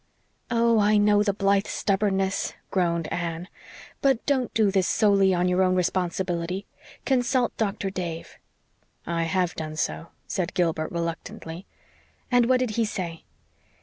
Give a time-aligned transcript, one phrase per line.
[0.49, 3.47] "Oh, I know the Blythe stubbornness," groaned Anne.
[4.01, 6.65] "But don't do this solely on your own responsibility.
[7.05, 8.39] Consult Doctor Dave."
[9.05, 11.67] "I HAVE done so," said Gilbert reluctantly.
[12.31, 13.25] "And what did he say?"